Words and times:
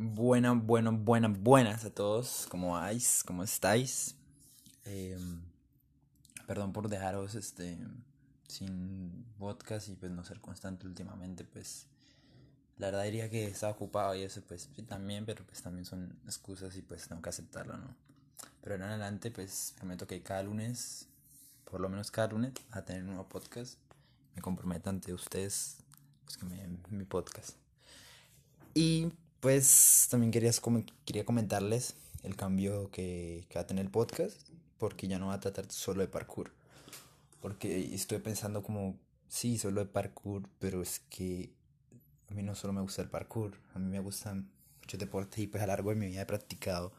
Buenas, 0.00 0.64
bueno, 0.64 0.92
buenas, 0.92 1.36
buenas 1.40 1.84
a 1.84 1.90
todos. 1.90 2.46
¿Cómo 2.48 2.74
vais? 2.74 3.24
¿Cómo 3.24 3.42
estáis? 3.42 4.14
Em, 4.84 5.42
perdón 6.46 6.72
por 6.72 6.88
dejaros 6.88 7.34
este 7.34 7.76
sin 8.46 9.26
podcast 9.40 9.88
y 9.88 9.96
pues 9.96 10.12
no 10.12 10.22
ser 10.22 10.40
constante 10.40 10.86
últimamente, 10.86 11.42
pues 11.42 11.86
la 12.76 12.86
verdad 12.86 13.02
diría 13.02 13.28
que 13.28 13.48
estaba 13.48 13.72
ocupado 13.72 14.14
y 14.14 14.22
eso 14.22 14.40
pues 14.46 14.70
también, 14.86 15.26
pero 15.26 15.44
pues 15.44 15.62
también 15.62 15.84
son 15.84 16.16
excusas 16.26 16.76
y 16.76 16.82
pues 16.82 17.08
tengo 17.08 17.20
que 17.20 17.30
aceptarlo, 17.30 17.76
¿no? 17.76 17.96
Pero 18.62 18.76
en 18.76 18.82
adelante 18.82 19.32
pues 19.32 19.74
prometo 19.78 20.06
que 20.06 20.22
cada 20.22 20.44
lunes, 20.44 21.08
por 21.64 21.80
lo 21.80 21.88
menos 21.88 22.12
cada 22.12 22.28
lunes, 22.28 22.52
a 22.70 22.82
tener 22.82 23.02
un 23.02 23.08
nuevo 23.08 23.28
podcast. 23.28 23.80
Me 24.36 24.42
comprometo 24.42 24.90
ante 24.90 25.12
ustedes 25.12 25.78
pues 26.24 26.36
que 26.36 26.46
me 26.46 26.54
den 26.54 26.80
mi 26.88 27.04
podcast. 27.04 27.56
Y 28.74 29.10
pues 29.40 30.08
también 30.10 30.30
querías 30.30 30.60
quería 31.04 31.24
comentarles 31.24 31.94
el 32.22 32.36
cambio 32.36 32.90
que, 32.90 33.46
que 33.48 33.54
va 33.54 33.62
a 33.62 33.66
tener 33.66 33.84
el 33.84 33.90
podcast, 33.90 34.40
porque 34.78 35.08
ya 35.08 35.18
no 35.18 35.28
va 35.28 35.34
a 35.34 35.40
tratar 35.40 35.70
solo 35.70 36.00
de 36.00 36.08
parkour. 36.08 36.52
Porque 37.40 37.94
estoy 37.94 38.18
pensando 38.18 38.62
como, 38.62 38.98
sí, 39.28 39.58
solo 39.58 39.80
de 39.80 39.86
parkour, 39.86 40.48
pero 40.58 40.82
es 40.82 41.00
que 41.10 41.52
a 42.30 42.34
mí 42.34 42.42
no 42.42 42.54
solo 42.54 42.72
me 42.72 42.80
gusta 42.80 43.02
el 43.02 43.08
parkour, 43.08 43.52
a 43.74 43.78
mí 43.78 43.88
me 43.88 44.00
gustan 44.00 44.50
muchos 44.80 45.00
deportes 45.00 45.38
y 45.38 45.46
pues 45.46 45.62
a 45.62 45.66
lo 45.66 45.72
largo 45.72 45.90
de 45.90 45.96
mi 45.96 46.06
vida 46.06 46.22
he 46.22 46.26
practicado 46.26 46.92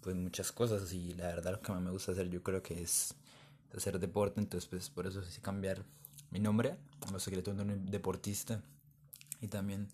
pues 0.00 0.16
muchas 0.16 0.52
cosas 0.52 0.92
y 0.92 1.14
la 1.14 1.26
verdad 1.26 1.52
lo 1.52 1.60
que 1.60 1.72
más 1.72 1.82
me 1.82 1.90
gusta 1.90 2.12
hacer 2.12 2.30
yo 2.30 2.42
creo 2.42 2.62
que 2.62 2.82
es 2.82 3.14
hacer 3.76 3.98
deporte, 3.98 4.40
entonces 4.40 4.68
pues 4.68 4.90
por 4.90 5.06
eso 5.06 5.20
decidí 5.20 5.40
cambiar 5.40 5.84
mi 6.30 6.40
nombre 6.40 6.76
Los 7.12 7.22
Secretos 7.22 7.56
de 7.56 7.62
un 7.62 7.86
Deportista 7.86 8.62
y 9.40 9.48
también 9.48 9.88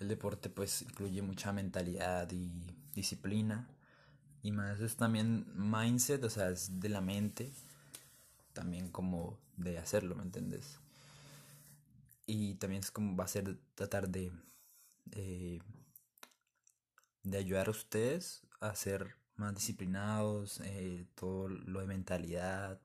el 0.00 0.08
deporte 0.08 0.48
pues 0.50 0.82
incluye 0.82 1.22
mucha 1.22 1.52
mentalidad 1.52 2.30
y 2.32 2.50
disciplina 2.94 3.68
y 4.42 4.52
más 4.52 4.80
es 4.80 4.96
también 4.96 5.46
mindset, 5.54 6.24
o 6.24 6.30
sea, 6.30 6.48
es 6.48 6.80
de 6.80 6.88
la 6.88 7.02
mente, 7.02 7.52
también 8.54 8.90
como 8.90 9.38
de 9.56 9.78
hacerlo, 9.78 10.14
¿me 10.14 10.22
entiendes? 10.22 10.80
Y 12.26 12.54
también 12.54 12.82
es 12.82 12.90
como 12.90 13.16
va 13.16 13.24
a 13.24 13.28
ser 13.28 13.58
tratar 13.74 14.08
de, 14.08 14.32
de, 15.04 15.60
ayudar 17.36 17.68
a 17.68 17.72
ustedes 17.72 18.42
a 18.60 18.74
ser 18.74 19.16
más 19.36 19.54
disciplinados, 19.54 20.60
eh, 20.64 21.06
todo 21.14 21.48
lo 21.48 21.80
de 21.80 21.86
mentalidad, 21.86 22.80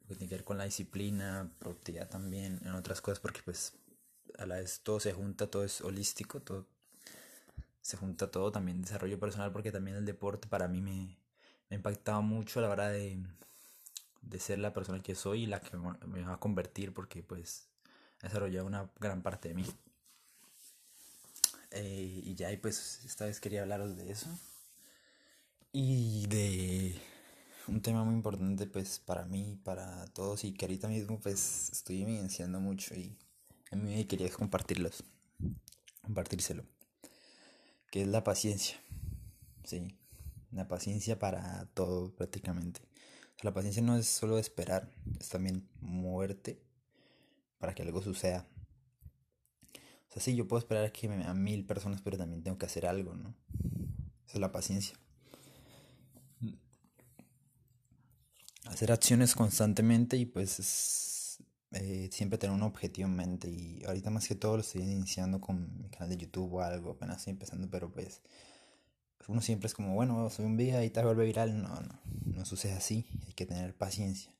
lo 0.00 0.08
que 0.08 0.16
tiene 0.16 0.28
que 0.28 0.36
ver 0.36 0.44
con 0.44 0.58
la 0.58 0.64
disciplina, 0.64 1.50
productividad 1.58 2.08
también, 2.08 2.60
en 2.64 2.74
otras 2.74 3.00
cosas, 3.00 3.20
porque 3.20 3.40
pues 3.42 3.74
a 4.42 4.46
la 4.46 4.56
vez 4.56 4.80
todo 4.82 5.00
se 5.00 5.12
junta, 5.12 5.50
todo 5.50 5.64
es 5.64 5.80
holístico, 5.80 6.40
todo 6.40 6.66
se 7.80 7.96
junta 7.96 8.30
todo, 8.30 8.52
también 8.52 8.82
desarrollo 8.82 9.18
personal, 9.18 9.52
porque 9.52 9.72
también 9.72 9.96
el 9.96 10.04
deporte 10.06 10.48
para 10.48 10.68
mí 10.68 10.80
me, 10.80 11.18
me 11.68 11.74
ha 11.74 11.74
impactado 11.74 12.22
mucho 12.22 12.60
a 12.60 12.62
la 12.62 12.70
hora 12.70 12.88
de, 12.88 13.18
de 14.22 14.38
ser 14.38 14.58
la 14.58 14.72
persona 14.72 15.02
que 15.02 15.14
soy 15.14 15.44
y 15.44 15.46
la 15.46 15.60
que 15.60 15.76
me 15.76 16.22
va 16.22 16.34
a 16.34 16.40
convertir, 16.40 16.94
porque 16.94 17.22
pues 17.22 17.68
he 18.20 18.26
desarrollado 18.26 18.66
una 18.66 18.90
gran 19.00 19.22
parte 19.22 19.48
de 19.48 19.54
mí. 19.54 19.66
Eh, 21.70 22.20
y 22.24 22.34
ya, 22.34 22.52
y 22.52 22.58
pues 22.58 23.00
esta 23.04 23.24
vez 23.24 23.40
quería 23.40 23.62
hablaros 23.62 23.96
de 23.96 24.12
eso. 24.12 24.28
Y 25.72 26.26
de 26.26 27.00
un 27.68 27.80
tema 27.80 28.04
muy 28.04 28.14
importante 28.14 28.66
pues 28.66 28.98
para 28.98 29.24
mí, 29.24 29.58
para 29.64 30.06
todos 30.08 30.44
y 30.44 30.52
que 30.52 30.66
ahorita 30.66 30.88
mismo 30.88 31.18
pues 31.20 31.70
estoy 31.72 32.02
evidenciando 32.02 32.60
mucho 32.60 32.94
y 32.94 33.16
a 33.72 33.76
mí 33.76 34.04
quería 34.04 34.30
compartirlos, 34.30 35.02
compartírselo, 36.02 36.64
que 37.90 38.02
es 38.02 38.08
la 38.08 38.22
paciencia, 38.22 38.76
sí, 39.64 39.96
la 40.50 40.68
paciencia 40.68 41.18
para 41.18 41.66
todo 41.74 42.14
prácticamente. 42.14 42.82
la 43.42 43.52
paciencia 43.52 43.82
no 43.82 43.96
es 43.96 44.06
solo 44.06 44.38
esperar, 44.38 44.88
es 45.18 45.28
también 45.30 45.68
moverte 45.80 46.62
para 47.58 47.74
que 47.74 47.82
algo 47.82 48.02
suceda. 48.02 48.46
O 49.74 50.12
sea, 50.12 50.22
sí, 50.22 50.36
yo 50.36 50.46
puedo 50.46 50.60
esperar 50.60 50.84
a 50.84 50.92
que 50.92 51.08
vean 51.08 51.42
mil 51.42 51.64
personas, 51.64 52.02
pero 52.02 52.18
también 52.18 52.42
tengo 52.42 52.58
que 52.58 52.66
hacer 52.66 52.86
algo, 52.86 53.14
¿no? 53.14 53.34
Esa 54.26 54.34
es 54.34 54.40
la 54.40 54.52
paciencia. 54.52 54.94
Hacer 58.66 58.92
acciones 58.92 59.34
constantemente 59.34 60.16
y 60.16 60.26
pues 60.26 60.60
eh, 61.74 62.08
siempre 62.12 62.38
tener 62.38 62.54
un 62.54 62.62
objetivo 62.62 63.08
en 63.08 63.16
mente 63.16 63.48
y 63.48 63.82
ahorita 63.86 64.10
más 64.10 64.28
que 64.28 64.34
todo 64.34 64.56
lo 64.56 64.60
estoy 64.60 64.82
iniciando 64.82 65.40
con 65.40 65.80
mi 65.80 65.88
canal 65.88 66.10
de 66.10 66.18
YouTube 66.18 66.54
o 66.54 66.60
algo, 66.62 66.92
apenas 66.92 67.18
estoy 67.18 67.32
empezando, 67.32 67.68
pero 67.70 67.90
pues 67.90 68.20
uno 69.28 69.40
siempre 69.40 69.68
es 69.68 69.74
como, 69.74 69.94
bueno, 69.94 70.28
soy 70.30 70.46
un 70.46 70.56
día 70.56 70.84
y 70.84 70.90
te 70.90 71.02
vuelve 71.02 71.24
viral, 71.24 71.62
no, 71.62 71.68
no, 71.68 72.00
no 72.24 72.44
sucede 72.44 72.72
así, 72.72 73.06
hay 73.26 73.32
que 73.34 73.46
tener 73.46 73.74
paciencia, 73.74 74.34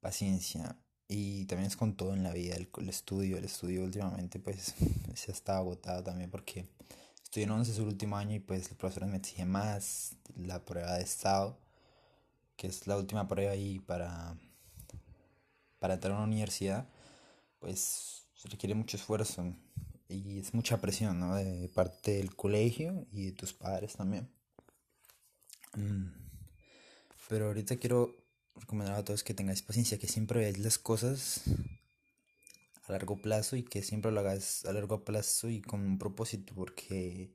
paciencia. 0.00 0.76
Y 1.08 1.44
también 1.46 1.68
es 1.68 1.76
con 1.76 1.96
todo 1.96 2.14
en 2.14 2.24
la 2.24 2.32
vida, 2.32 2.56
el, 2.56 2.88
estudio, 2.88 3.36
el 3.38 3.44
estudio 3.44 3.84
últimamente 3.84 4.40
pues 4.40 4.74
se 5.14 5.30
está 5.32 5.56
agotado 5.58 6.02
también 6.02 6.30
porque 6.30 6.68
estoy 7.22 7.44
en 7.44 7.50
11 7.50 7.74
su 7.74 7.84
último 7.84 8.16
año 8.16 8.34
y 8.34 8.40
pues 8.40 8.70
el 8.70 8.76
profesor 8.76 9.06
me 9.08 9.16
exige 9.18 9.44
más, 9.44 10.16
la 10.36 10.64
prueba 10.64 10.94
de 10.94 11.02
estado, 11.02 11.58
que 12.56 12.66
es 12.66 12.86
la 12.86 12.96
última 12.96 13.28
prueba 13.28 13.52
ahí 13.52 13.78
para 13.78 14.36
para 15.86 15.94
entrar 15.94 16.14
a 16.14 16.16
una 16.16 16.24
universidad, 16.24 16.84
pues 17.60 18.26
se 18.34 18.48
requiere 18.48 18.74
mucho 18.74 18.96
esfuerzo 18.96 19.54
y 20.08 20.40
es 20.40 20.52
mucha 20.52 20.80
presión, 20.80 21.20
¿no? 21.20 21.36
De 21.36 21.68
parte 21.68 22.16
del 22.16 22.34
colegio 22.34 23.06
y 23.12 23.26
de 23.26 23.32
tus 23.32 23.52
padres 23.52 23.94
también. 23.94 24.28
Mm. 25.76 26.06
Pero 27.28 27.46
ahorita 27.46 27.76
quiero 27.76 28.16
recomendar 28.56 28.96
a 28.96 29.04
todos 29.04 29.22
que 29.22 29.32
tengáis 29.32 29.62
paciencia, 29.62 29.96
que 29.96 30.08
siempre 30.08 30.40
veáis 30.40 30.58
las 30.58 30.76
cosas 30.76 31.42
a 32.88 32.90
largo 32.90 33.22
plazo 33.22 33.54
y 33.54 33.62
que 33.62 33.80
siempre 33.82 34.10
lo 34.10 34.18
hagáis 34.18 34.64
a 34.64 34.72
largo 34.72 35.04
plazo 35.04 35.48
y 35.48 35.62
con 35.62 35.82
un 35.82 35.98
propósito, 35.98 36.52
porque 36.56 37.30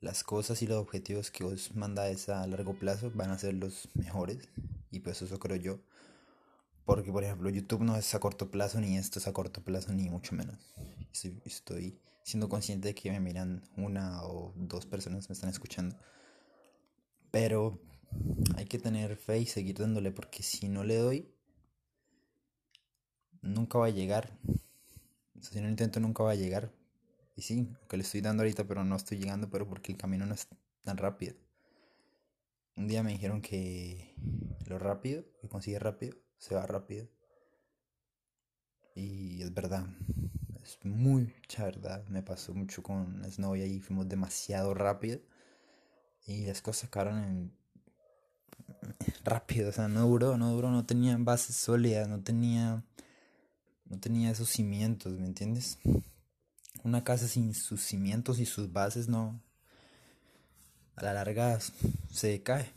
las 0.00 0.24
cosas 0.24 0.60
y 0.60 0.66
los 0.66 0.76
objetivos 0.76 1.30
que 1.30 1.42
os 1.42 1.74
mandáis 1.74 2.28
a 2.28 2.46
largo 2.46 2.78
plazo 2.78 3.10
van 3.14 3.30
a 3.30 3.38
ser 3.38 3.54
los 3.54 3.88
mejores 3.94 4.46
y 4.90 5.00
pues 5.00 5.22
eso 5.22 5.38
creo 5.38 5.56
yo. 5.56 5.80
Porque, 6.88 7.12
por 7.12 7.22
ejemplo, 7.22 7.50
YouTube 7.50 7.82
no 7.82 7.96
es 7.96 8.14
a 8.14 8.18
corto 8.18 8.50
plazo, 8.50 8.80
ni 8.80 8.96
esto 8.96 9.18
es 9.18 9.28
a 9.28 9.34
corto 9.34 9.62
plazo, 9.62 9.92
ni 9.92 10.08
mucho 10.08 10.34
menos. 10.34 10.74
Estoy, 11.44 12.00
siendo 12.22 12.48
consciente 12.48 12.88
de 12.88 12.94
que 12.94 13.10
me 13.10 13.20
miran 13.20 13.62
una 13.76 14.22
o 14.22 14.54
dos 14.56 14.86
personas 14.86 15.28
me 15.28 15.34
están 15.34 15.50
escuchando. 15.50 15.98
Pero 17.30 17.78
hay 18.56 18.64
que 18.64 18.78
tener 18.78 19.16
fe 19.16 19.40
y 19.40 19.44
seguir 19.44 19.76
dándole, 19.76 20.12
porque 20.12 20.42
si 20.42 20.70
no 20.70 20.82
le 20.82 20.96
doy, 20.96 21.28
nunca 23.42 23.78
va 23.78 23.84
a 23.84 23.90
llegar. 23.90 24.38
si 25.42 25.56
no 25.56 25.64
lo 25.64 25.68
intento, 25.68 26.00
nunca 26.00 26.22
va 26.22 26.30
a 26.30 26.36
llegar. 26.36 26.72
Y 27.36 27.42
sí, 27.42 27.68
que 27.86 27.98
le 27.98 28.02
estoy 28.02 28.22
dando 28.22 28.44
ahorita, 28.44 28.66
pero 28.66 28.82
no 28.82 28.96
estoy 28.96 29.18
llegando, 29.18 29.50
pero 29.50 29.68
porque 29.68 29.92
el 29.92 29.98
camino 29.98 30.24
no 30.24 30.32
es 30.32 30.48
tan 30.84 30.96
rápido. 30.96 31.34
Un 32.76 32.88
día 32.88 33.02
me 33.02 33.12
dijeron 33.12 33.42
que 33.42 34.14
lo 34.64 34.78
rápido, 34.78 35.26
que 35.42 35.50
consigue 35.50 35.78
rápido, 35.78 36.16
se 36.38 36.54
va 36.54 36.66
rápido. 36.66 37.08
Y 38.94 39.42
es 39.42 39.54
verdad, 39.54 39.86
es 40.62 40.78
mucha 40.84 41.64
verdad. 41.64 42.06
Me 42.08 42.22
pasó 42.22 42.54
mucho 42.54 42.82
con 42.82 43.22
Snow 43.30 43.56
y 43.56 43.62
ahí 43.62 43.80
fuimos 43.80 44.08
demasiado 44.08 44.74
rápido. 44.74 45.20
Y 46.26 46.46
las 46.46 46.62
cosas 46.62 46.84
acabaron 46.84 47.18
en 47.18 47.52
rápido, 49.24 49.70
o 49.70 49.72
sea, 49.72 49.88
no 49.88 50.06
duró, 50.06 50.36
no 50.36 50.52
duró, 50.52 50.70
no 50.70 50.84
tenía 50.86 51.16
bases 51.18 51.56
sólidas, 51.56 52.08
no 52.08 52.22
tenía 52.22 52.84
no 53.88 53.98
tenía 53.98 54.30
esos 54.30 54.50
cimientos, 54.50 55.18
¿me 55.18 55.26
entiendes? 55.26 55.78
Una 56.84 57.04
casa 57.04 57.26
sin 57.26 57.54
sus 57.54 57.82
cimientos 57.82 58.38
y 58.38 58.46
sus 58.46 58.72
bases 58.72 59.08
no 59.08 59.40
a 60.96 61.02
la 61.02 61.14
larga 61.14 61.58
se 62.10 62.42
cae, 62.42 62.70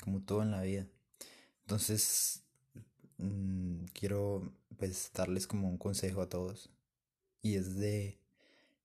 como 0.00 0.20
todo 0.20 0.42
en 0.42 0.52
la 0.52 0.62
vida. 0.62 0.86
Entonces, 1.62 2.43
Mm, 3.24 3.86
quiero 3.94 4.52
pues 4.76 5.10
darles 5.14 5.46
como 5.46 5.68
un 5.68 5.78
consejo 5.78 6.20
a 6.20 6.28
todos 6.28 6.70
y 7.42 7.56
es 7.56 7.76
de 7.76 8.18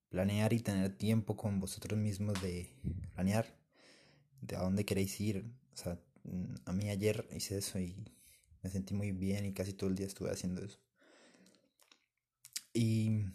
planear 0.09 0.53
y 0.53 0.59
tener 0.61 0.97
tiempo 0.97 1.35
con 1.37 1.59
vosotros 1.59 1.99
mismos 1.99 2.41
de 2.41 2.69
planear 3.13 3.53
de 4.41 4.55
a 4.55 4.61
dónde 4.61 4.85
queréis 4.85 5.19
ir. 5.19 5.45
O 5.73 5.77
sea, 5.77 5.99
mm, 6.23 6.55
a 6.65 6.73
mí 6.73 6.89
ayer 6.89 7.27
hice 7.35 7.57
eso 7.57 7.79
y 7.79 7.95
me 8.63 8.69
sentí 8.69 8.93
muy 8.93 9.11
bien 9.11 9.45
y 9.45 9.53
casi 9.53 9.73
todo 9.73 9.89
el 9.89 9.95
día 9.95 10.07
estuve 10.07 10.31
haciendo 10.31 10.63
eso. 10.63 10.79
Y 12.73 13.25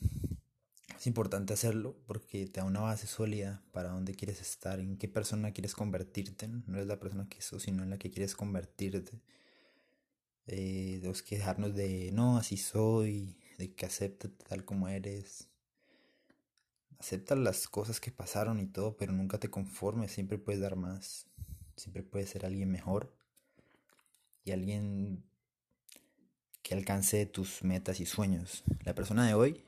es 0.97 1.07
importante 1.07 1.53
hacerlo 1.53 1.97
porque 2.07 2.47
te 2.47 2.61
da 2.61 2.65
una 2.67 2.81
base 2.81 3.07
sólida 3.07 3.63
para 3.73 3.91
dónde 3.91 4.15
quieres 4.15 4.41
estar, 4.41 4.81
en 4.81 4.97
qué 4.97 5.09
persona 5.09 5.53
quieres 5.53 5.75
convertirte. 5.75 6.49
No 6.49 6.81
es 6.81 6.87
la 6.87 6.99
persona 6.99 7.29
que 7.29 7.43
sos, 7.43 7.65
sino 7.65 7.83
en 7.83 7.91
la 7.91 7.99
que 7.99 8.11
quieres 8.11 8.35
convertirte 8.35 9.21
eh, 10.47 10.97
tenemos 10.99 11.23
que 11.23 11.37
dejarnos 11.37 11.75
de 11.75 12.11
no, 12.13 12.37
así 12.37 12.57
soy, 12.57 13.37
de 13.59 13.75
que 13.75 13.87
acepte 13.87 14.29
tal 14.29 14.65
como 14.65 14.89
eres. 14.89 15.49
acepta 16.99 17.35
las 17.37 17.69
cosas 17.69 18.01
que 18.01 18.11
pasaron 18.11 18.61
y 18.61 18.67
todo, 18.67 18.97
pero 18.97 19.13
nunca 19.13 19.39
te 19.39 19.51
conformes, 19.51 20.13
siempre 20.13 20.39
puedes 20.39 20.61
dar 20.61 20.77
más, 20.77 21.27
siempre 21.77 22.03
puedes 22.03 22.31
ser 22.31 22.47
alguien 22.47 22.71
mejor 22.71 23.15
y 24.45 24.53
alguien 24.53 25.25
que 26.63 26.75
alcance 26.75 27.27
tus 27.27 27.63
metas 27.63 28.01
y 28.01 28.07
sueños. 28.07 28.65
La 28.85 28.95
persona 28.95 29.27
de 29.27 29.35
hoy 29.35 29.65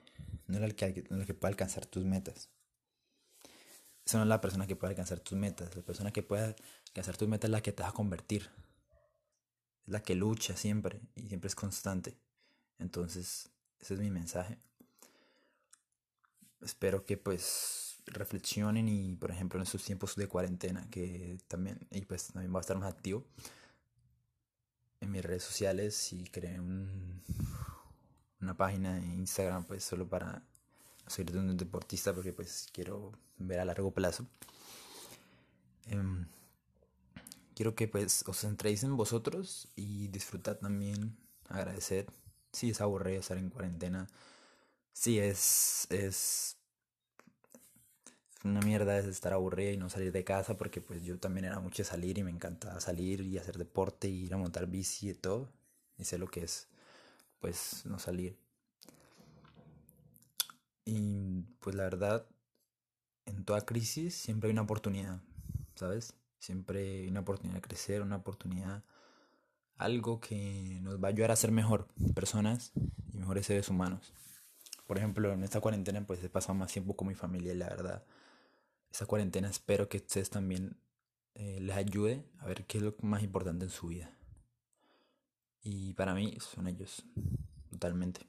no 0.47 0.57
es 0.57 0.63
la 0.63 0.71
que, 0.71 1.05
no 1.11 1.17
es 1.17 1.21
la 1.21 1.27
que 1.27 1.35
puede 1.35 1.53
alcanzar 1.53 1.87
tus 1.87 2.05
metas. 2.05 2.51
Esa 4.05 4.19
no 4.19 4.25
es 4.25 4.29
la 4.29 4.41
persona 4.41 4.67
que 4.67 4.77
puede 4.77 4.93
alcanzar 4.93 5.21
tus 5.21 5.37
metas. 5.37 5.75
La 5.75 5.83
persona 5.83 6.13
que 6.13 6.23
puede 6.23 6.55
alcanzar 6.89 7.17
tus 7.17 7.29
metas 7.29 7.49
es 7.49 7.53
la 7.53 7.61
que 7.61 7.73
te 7.73 7.83
va 7.83 7.91
a 7.91 7.93
convertir. 7.93 8.49
La 9.87 10.03
que 10.03 10.15
lucha 10.15 10.57
siempre 10.57 11.01
y 11.15 11.29
siempre 11.29 11.49
es 11.49 11.55
constante. 11.55 12.17
Entonces, 12.79 13.51
ese 13.81 13.95
es 13.95 14.01
mi 14.01 14.11
mensaje. 14.11 14.59
Espero 16.61 17.05
que 17.05 17.17
pues 17.17 17.97
reflexionen 18.07 18.89
y 18.89 19.17
por 19.17 19.31
ejemplo 19.31 19.59
en 19.59 19.65
estos 19.65 19.85
tiempos 19.85 20.15
de 20.15 20.29
cuarentena 20.29 20.89
que 20.91 21.39
también 21.49 21.79
y 21.91 22.03
pues 22.03 22.29
también 22.29 22.55
va 22.55 22.59
a 22.59 22.61
estar 22.61 22.79
más 22.79 22.93
activo 22.93 23.25
en 25.01 25.11
mis 25.11 25.25
redes 25.25 25.43
sociales 25.43 26.13
y 26.13 26.25
creé 26.25 26.61
un, 26.61 27.21
una 28.41 28.57
página 28.57 28.99
en 28.99 29.21
Instagram 29.21 29.65
pues 29.65 29.85
solo 29.85 30.09
para 30.09 30.43
de 31.17 31.39
un 31.39 31.57
deportista 31.57 32.13
porque 32.13 32.33
pues 32.33 32.69
quiero 32.73 33.13
ver 33.39 33.61
a 33.61 33.65
largo 33.65 33.93
plazo. 33.93 34.27
Em, 35.87 36.27
quiero 37.57 37.75
que 37.75 37.89
pues 37.89 38.23
os 38.29 38.41
centréis 38.41 38.85
en 38.85 38.97
vosotros 38.97 39.69
y 39.77 40.09
disfrutad 40.09 40.59
también, 40.59 41.17
agradecer. 41.49 42.07
Si 42.53 42.71
es 42.71 42.81
aburrido 42.81 43.21
estar 43.21 43.39
en 43.39 43.51
cuarentena. 43.51 44.09
Si 44.93 45.19
es, 45.19 45.87
es 45.91 46.57
una 48.45 48.61
mierda 48.61 48.99
es 48.99 49.07
estar 49.07 49.33
aburrido 49.33 49.73
y 49.73 49.77
no 49.79 49.91
salir 49.91 50.13
de 50.13 50.25
casa 50.25 50.57
porque 50.57 50.81
pues 50.81 51.03
yo 51.03 51.19
también 51.19 51.47
era 51.47 51.59
mucho 51.59 51.83
salir 51.83 52.19
y 52.19 52.25
me 52.25 52.31
encanta 52.31 52.79
salir 52.81 53.23
y 53.23 53.39
hacer 53.39 53.57
deporte 53.59 54.09
y 54.09 54.27
ir 54.27 54.35
a 54.35 54.37
montar 54.37 54.67
bici 54.67 55.11
y 55.11 55.15
todo. 55.15 55.51
Y 55.99 56.05
sé 56.05 56.19
lo 56.19 56.29
que 56.29 56.45
es 56.45 56.69
pues 57.41 57.87
no 57.87 57.99
salir. 57.99 58.37
Y 60.85 61.43
pues 61.61 61.75
la 61.75 61.85
verdad, 61.85 62.27
en 63.25 63.45
toda 63.45 63.65
crisis 63.65 64.15
siempre 64.15 64.49
hay 64.49 64.53
una 64.53 64.63
oportunidad, 64.63 65.21
¿sabes? 65.75 66.15
Siempre 66.47 67.09
una 67.09 67.19
oportunidad 67.19 67.57
de 67.57 67.61
crecer, 67.61 68.03
una 68.03 68.15
oportunidad, 68.15 68.85
algo 69.79 70.21
que 70.21 70.79
nos 70.81 71.03
va 71.03 71.09
a 71.09 71.11
ayudar 71.11 71.33
a 71.33 71.37
ser 71.37 71.51
mejor 71.51 71.89
personas 72.15 72.71
y 73.13 73.17
mejores 73.17 73.47
seres 73.47 73.69
humanos. 73.69 74.13
Por 74.87 74.97
ejemplo, 74.97 75.33
en 75.33 75.43
esta 75.43 75.61
cuarentena 75.61 76.07
pues 76.07 76.23
he 76.23 76.29
pasado 76.29 76.55
más 76.55 76.73
tiempo 76.73 76.95
con 76.95 77.09
mi 77.09 77.17
familia 77.17 77.53
y 77.53 77.57
la 77.57 77.69
verdad, 77.69 78.05
esta 78.93 79.07
cuarentena 79.07 79.51
espero 79.51 79.89
que 79.89 79.97
ustedes 79.97 80.31
también 80.31 80.77
eh, 81.35 81.59
les 81.61 81.75
ayude 81.75 82.25
a 82.39 82.47
ver 82.47 82.65
qué 82.65 82.79
es 82.79 82.85
lo 82.85 82.95
más 83.03 83.25
importante 83.25 83.65
en 83.65 83.73
su 83.73 83.89
vida. 83.89 84.17
Y 85.63 85.95
para 85.95 86.15
mí 86.15 86.39
son 86.39 86.69
ellos, 86.69 87.03
totalmente. 87.71 88.25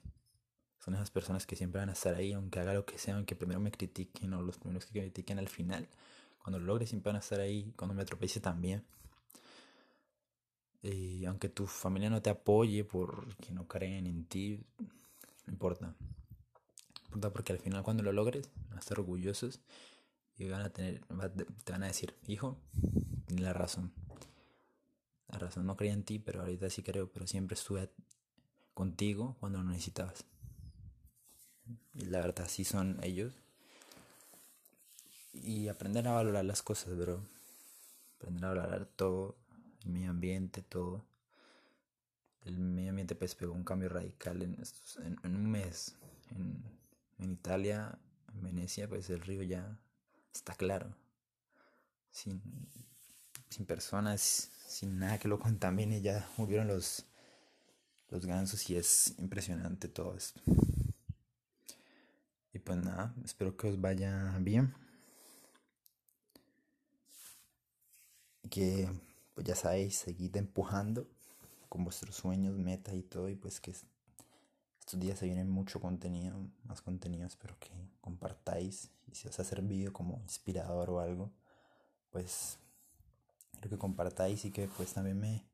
Son 0.80 0.92
esas 0.92 1.12
personas 1.12 1.46
que 1.46 1.54
siempre 1.54 1.78
van 1.78 1.90
a 1.90 1.92
estar 1.92 2.16
ahí, 2.16 2.32
aunque 2.32 2.58
haga 2.58 2.74
lo 2.74 2.84
que 2.84 2.98
sea, 2.98 3.14
aunque 3.14 3.36
primero 3.36 3.60
me 3.60 3.70
critiquen 3.70 4.34
o 4.34 4.42
los 4.42 4.58
primeros 4.58 4.86
que 4.86 4.98
me 4.98 5.04
critiquen 5.04 5.38
al 5.38 5.48
final. 5.48 5.88
Cuando 6.48 6.60
lo 6.60 6.64
logre 6.64 6.86
siempre 6.86 7.10
van 7.10 7.16
a 7.16 7.18
estar 7.18 7.40
ahí, 7.40 7.74
cuando 7.76 7.92
me 7.94 8.00
atropelle 8.00 8.40
también. 8.40 8.82
Y 10.80 11.26
aunque 11.26 11.50
tu 11.50 11.66
familia 11.66 12.08
no 12.08 12.22
te 12.22 12.30
apoye 12.30 12.84
porque 12.84 13.52
no 13.52 13.68
creen 13.68 14.06
en 14.06 14.24
ti, 14.24 14.64
no 14.78 15.52
importa. 15.52 15.88
No 15.88 15.94
importa 17.08 17.30
porque 17.34 17.52
al 17.52 17.58
final 17.58 17.82
cuando 17.82 18.02
lo 18.02 18.12
logres 18.12 18.48
van 18.70 18.78
a 18.78 18.80
estar 18.80 18.98
orgullosos 18.98 19.60
y 20.38 20.48
van 20.48 20.62
a 20.62 20.70
tener, 20.70 21.02
te 21.64 21.72
van 21.72 21.82
a 21.82 21.88
decir, 21.88 22.14
hijo, 22.26 22.58
tienes 23.26 23.44
la 23.44 23.52
razón. 23.52 23.92
La 25.28 25.38
razón 25.38 25.66
no 25.66 25.76
creía 25.76 25.92
en 25.92 26.02
ti, 26.02 26.18
pero 26.18 26.40
ahorita 26.40 26.70
sí 26.70 26.82
creo, 26.82 27.12
pero 27.12 27.26
siempre 27.26 27.56
estuve 27.56 27.90
contigo 28.72 29.36
cuando 29.38 29.58
lo 29.58 29.64
necesitabas. 29.64 30.24
Y 31.92 32.06
la 32.06 32.20
verdad, 32.20 32.48
sí 32.48 32.64
son 32.64 32.98
ellos. 33.02 33.34
Y 35.32 35.68
aprender 35.68 36.06
a 36.08 36.12
valorar 36.12 36.44
las 36.44 36.62
cosas, 36.62 36.96
bro. 36.96 37.22
Aprender 38.16 38.44
a 38.44 38.48
valorar 38.48 38.86
todo, 38.86 39.36
el 39.84 39.90
medio 39.90 40.10
ambiente, 40.10 40.62
todo. 40.62 41.04
El 42.44 42.58
medio 42.58 42.90
ambiente 42.90 43.14
pues 43.14 43.34
pegó 43.34 43.52
un 43.52 43.64
cambio 43.64 43.88
radical 43.88 44.42
en, 44.42 44.56
en, 45.22 45.36
un 45.36 45.50
mes. 45.50 45.96
En, 46.30 46.62
en 47.18 47.32
Italia, 47.32 47.98
en 48.32 48.42
Venecia, 48.42 48.88
pues 48.88 49.10
el 49.10 49.20
río 49.20 49.42
ya 49.42 49.78
está 50.32 50.54
claro. 50.54 50.94
Sin, 52.10 52.40
sin 53.50 53.66
personas, 53.66 54.50
sin 54.66 54.98
nada 54.98 55.18
que 55.18 55.28
lo 55.28 55.38
contamine, 55.38 56.00
ya 56.00 56.28
murieron 56.36 56.68
los, 56.68 57.04
los 58.10 58.24
gansos 58.26 58.68
y 58.70 58.76
es 58.76 59.14
impresionante 59.18 59.88
todo 59.88 60.14
esto. 60.16 60.40
Y 62.52 62.58
pues 62.58 62.78
nada, 62.78 63.14
espero 63.24 63.56
que 63.56 63.68
os 63.68 63.80
vaya 63.80 64.36
bien. 64.40 64.74
Que 68.50 68.88
pues 69.34 69.46
ya 69.46 69.54
sabéis, 69.54 69.96
seguid 69.96 70.36
empujando 70.36 71.06
con 71.68 71.84
vuestros 71.84 72.16
sueños, 72.16 72.56
metas 72.56 72.94
y 72.94 73.02
todo. 73.02 73.28
Y 73.28 73.36
pues 73.36 73.60
que 73.60 73.72
estos 74.80 75.00
días 75.00 75.18
se 75.18 75.26
viene 75.26 75.44
mucho 75.44 75.80
contenido, 75.80 76.36
más 76.64 76.80
contenido. 76.80 77.26
Espero 77.26 77.56
que 77.58 77.70
compartáis. 78.00 78.90
Y 79.10 79.14
si 79.14 79.28
os 79.28 79.38
ha 79.40 79.44
servido 79.44 79.92
como 79.92 80.20
inspirador 80.22 80.90
o 80.90 81.00
algo, 81.00 81.30
pues 82.10 82.58
creo 83.60 83.70
que 83.70 83.78
compartáis 83.78 84.44
y 84.44 84.50
que 84.50 84.68
pues 84.68 84.92
también 84.92 85.18
me, 85.18 85.44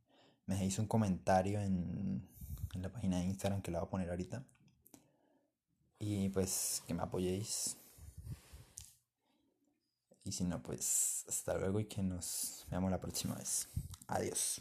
me 0.46 0.54
dejéis 0.54 0.78
un 0.78 0.86
comentario 0.86 1.60
en, 1.60 2.26
en 2.74 2.82
la 2.82 2.90
página 2.90 3.18
de 3.18 3.24
Instagram 3.24 3.62
que 3.62 3.70
la 3.70 3.80
voy 3.80 3.86
a 3.86 3.90
poner 3.90 4.10
ahorita 4.10 4.44
y 5.98 6.28
pues 6.28 6.82
que 6.86 6.94
me 6.94 7.02
apoyéis. 7.02 7.76
Y 10.24 10.32
si 10.32 10.44
no, 10.44 10.62
pues 10.62 11.24
hasta 11.28 11.56
luego 11.58 11.80
y 11.80 11.84
que 11.84 12.02
nos 12.02 12.66
veamos 12.70 12.90
la 12.90 12.98
próxima 13.00 13.34
vez. 13.34 13.68
Adiós. 14.08 14.60